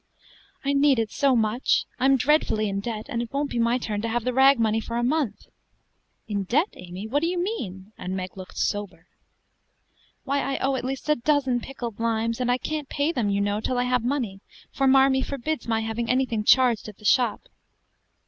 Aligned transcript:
"I 0.65 0.73
need 0.73 0.97
it 0.97 1.11
so 1.11 1.35
much: 1.35 1.85
I'm 1.99 2.17
dreadfully 2.17 2.67
in 2.67 2.79
debt, 2.79 3.05
and 3.07 3.21
it 3.21 3.31
won't 3.31 3.51
be 3.51 3.59
my 3.59 3.77
turn 3.77 4.01
to 4.01 4.07
have 4.07 4.23
the 4.23 4.33
rag 4.33 4.57
money 4.59 4.79
for 4.79 4.97
a 4.97 5.03
month." 5.03 5.45
"In 6.27 6.41
debt, 6.45 6.69
Amy: 6.73 7.05
what 7.05 7.21
do 7.21 7.27
you 7.27 7.37
mean?" 7.39 7.93
and 7.99 8.15
Meg 8.17 8.35
looked 8.35 8.57
sober. 8.57 9.05
"Why, 10.23 10.39
I 10.41 10.57
owe 10.57 10.73
at 10.75 10.85
least 10.85 11.07
a 11.07 11.15
dozen 11.15 11.59
pickled 11.59 11.99
limes; 11.99 12.41
and 12.41 12.49
I 12.51 12.57
can't 12.57 12.89
pay 12.89 13.11
them, 13.11 13.29
you 13.29 13.41
know, 13.41 13.61
till 13.61 13.77
I 13.77 13.83
have 13.83 14.03
money, 14.03 14.41
for 14.71 14.87
Marmee 14.87 15.21
forbids 15.21 15.67
my 15.67 15.81
having 15.81 16.09
anything 16.09 16.43
charged 16.43 16.87
at 16.89 16.97
the 16.97 17.05
shop." 17.05 17.41